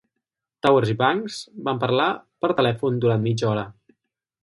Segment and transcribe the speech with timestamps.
[0.65, 1.37] Towers i Banks
[1.69, 2.09] van parlar
[2.47, 3.71] per telèfon durant mitja hora.